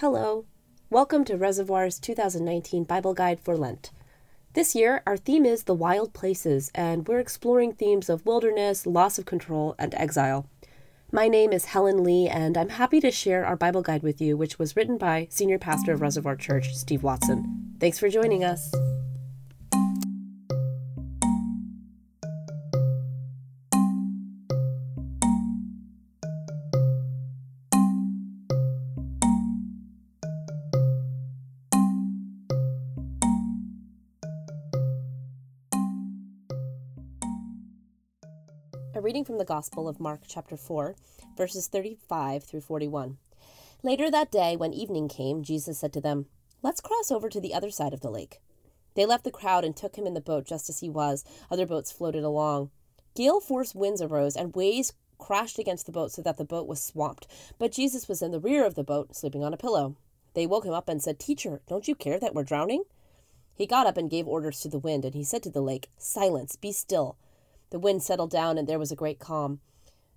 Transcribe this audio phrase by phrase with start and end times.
[0.00, 0.46] Hello.
[0.88, 3.90] Welcome to Reservoir's 2019 Bible Guide for Lent.
[4.54, 9.18] This year, our theme is the wild places, and we're exploring themes of wilderness, loss
[9.18, 10.46] of control, and exile.
[11.12, 14.38] My name is Helen Lee, and I'm happy to share our Bible guide with you,
[14.38, 17.74] which was written by Senior Pastor of Reservoir Church, Steve Watson.
[17.78, 18.72] Thanks for joining us.
[39.00, 40.94] Reading from the Gospel of Mark, chapter 4,
[41.34, 43.16] verses 35 through 41.
[43.82, 46.26] Later that day, when evening came, Jesus said to them,
[46.62, 48.40] Let's cross over to the other side of the lake.
[48.94, 51.24] They left the crowd and took him in the boat just as he was.
[51.50, 52.72] Other boats floated along.
[53.16, 56.82] Gale force winds arose, and waves crashed against the boat so that the boat was
[56.82, 57.26] swamped.
[57.58, 59.96] But Jesus was in the rear of the boat, sleeping on a pillow.
[60.34, 62.84] They woke him up and said, Teacher, don't you care that we're drowning?
[63.54, 65.88] He got up and gave orders to the wind, and he said to the lake,
[65.96, 67.16] Silence, be still.
[67.70, 69.60] The wind settled down, and there was a great calm.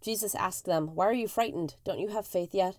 [0.00, 1.76] Jesus asked them, Why are you frightened?
[1.84, 2.78] Don't you have faith yet?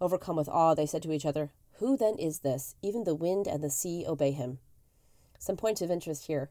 [0.00, 2.74] Overcome with awe, they said to each other, Who then is this?
[2.82, 4.58] Even the wind and the sea obey him.
[5.38, 6.50] Some points of interest here.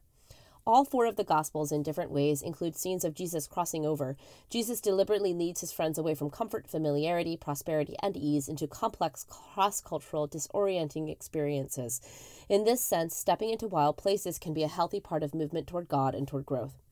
[0.65, 4.15] All four of the Gospels, in different ways, include scenes of Jesus crossing over.
[4.49, 9.81] Jesus deliberately leads his friends away from comfort, familiarity, prosperity, and ease into complex, cross
[9.81, 11.99] cultural, disorienting experiences.
[12.47, 15.89] In this sense, stepping into wild places can be a healthy part of movement toward
[15.89, 16.82] God and toward growth.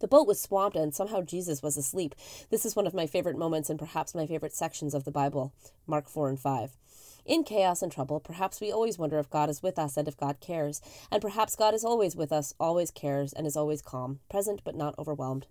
[0.00, 2.14] The boat was swamped and somehow Jesus was asleep.
[2.50, 5.52] This is one of my favorite moments and perhaps my favorite sections of the Bible,
[5.86, 6.76] Mark 4 and 5.
[7.24, 10.16] In chaos and trouble, perhaps we always wonder if God is with us and if
[10.16, 10.82] God cares.
[11.10, 14.76] And perhaps God is always with us, always cares, and is always calm, present but
[14.76, 15.46] not overwhelmed.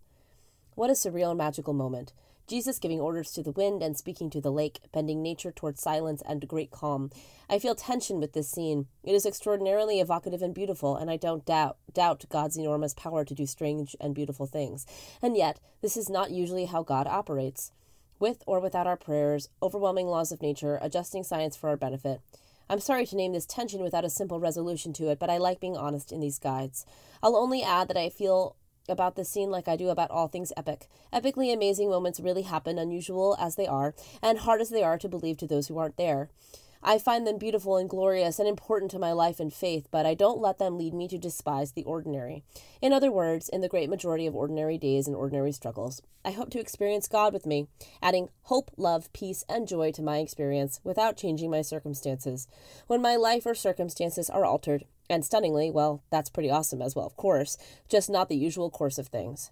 [0.76, 2.14] What a surreal and magical moment.
[2.48, 6.22] Jesus giving orders to the wind and speaking to the lake, bending nature towards silence
[6.28, 7.10] and great calm.
[7.50, 8.88] I feel tension with this scene.
[9.04, 13.34] It is extraordinarily evocative and beautiful, and I don't doubt doubt God's enormous power to
[13.34, 14.86] do strange and beautiful things.
[15.22, 17.72] And yet, this is not usually how God operates.
[18.20, 22.22] With or without our prayers, overwhelming laws of nature, adjusting science for our benefit.
[22.70, 25.60] I'm sorry to name this tension without a simple resolution to it, but I like
[25.60, 26.86] being honest in these guides.
[27.22, 28.56] I'll only add that I feel
[28.90, 30.88] about the scene like I do about all things epic.
[31.14, 35.10] Epically amazing moments really happen, unusual as they are, and hard as they are to
[35.10, 36.30] believe to those who aren't there.
[36.86, 40.16] I find them beautiful and glorious and important to my life and faith, but I
[40.16, 42.44] don't let them lead me to despise the ordinary.
[42.82, 46.50] In other words, in the great majority of ordinary days and ordinary struggles, I hope
[46.50, 47.68] to experience God with me,
[48.02, 52.50] adding hope, love, peace, and joy to my experience without changing my circumstances.
[52.88, 57.06] When my life or circumstances are altered, and stunningly, well, that's pretty awesome as well,
[57.06, 57.58] of course,
[57.88, 59.52] just not the usual course of things.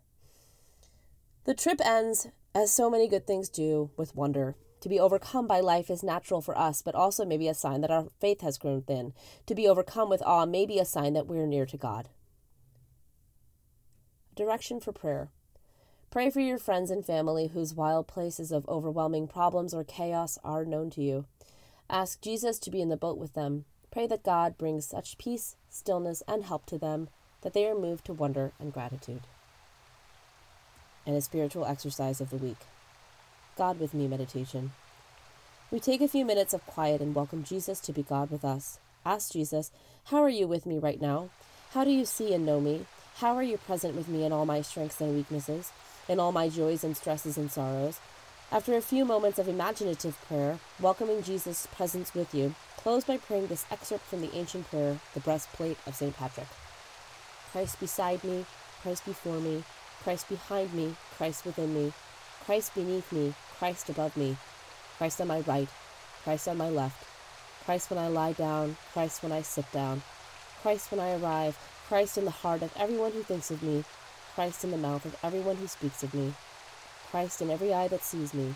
[1.46, 4.56] The trip ends, as so many good things do, with wonder.
[4.82, 7.82] To be overcome by life is natural for us, but also may be a sign
[7.82, 9.14] that our faith has grown thin.
[9.46, 12.10] To be overcome with awe may be a sign that we're near to God.
[14.36, 15.30] Direction for prayer.
[16.10, 20.66] Pray for your friends and family whose wild places of overwhelming problems or chaos are
[20.66, 21.26] known to you.
[21.90, 23.66] Ask Jesus to be in the boat with them.
[23.92, 27.10] Pray that God brings such peace, stillness, and help to them
[27.42, 29.22] that they are moved to wonder and gratitude.
[31.06, 32.58] And a spiritual exercise of the week.
[33.62, 34.72] God with me meditation.
[35.70, 38.80] We take a few minutes of quiet and welcome Jesus to be God with us.
[39.06, 39.70] Ask Jesus,
[40.06, 41.30] How are you with me right now?
[41.76, 42.88] How do you see and know me?
[43.18, 45.72] How are you present with me in all my strengths and weaknesses,
[46.10, 48.00] in all my joys and stresses and sorrows?
[48.52, 53.46] After a few moments of imaginative prayer, welcoming Jesus' presence with you, close by praying
[53.46, 56.18] this excerpt from the ancient prayer, the breastplate of St.
[56.18, 56.48] Patrick.
[57.52, 58.44] Christ beside me,
[58.82, 59.64] Christ before me,
[60.04, 61.94] Christ behind me, Christ within me,
[62.44, 64.36] Christ beneath me, Christ above me,
[64.98, 65.70] Christ on my right,
[66.24, 67.06] Christ on my left,
[67.64, 70.02] Christ when I lie down, Christ when I sit down,
[70.64, 73.84] Christ when I arrive, Christ in the heart of everyone who thinks of me,
[74.34, 76.34] Christ in the mouth of everyone who speaks of me,
[77.12, 78.56] Christ in every eye that sees me,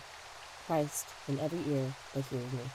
[0.66, 2.66] Christ in every ear that hears me.